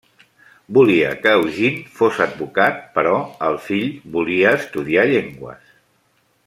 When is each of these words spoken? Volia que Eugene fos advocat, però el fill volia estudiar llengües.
Volia 0.77 1.09
que 1.25 1.33
Eugene 1.41 1.83
fos 1.99 2.17
advocat, 2.25 2.81
però 2.97 3.13
el 3.51 3.61
fill 3.69 3.93
volia 4.17 4.59
estudiar 4.63 5.09
llengües. 5.15 5.75